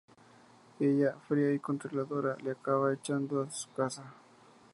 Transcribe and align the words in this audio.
Ella, 0.79 1.15
fría 1.27 1.53
y 1.53 1.59
controladora, 1.59 2.35
le 2.41 2.49
acaba 2.53 2.91
echando 2.91 3.45
de 3.45 3.51
su 3.51 3.69
casa. 3.73 4.11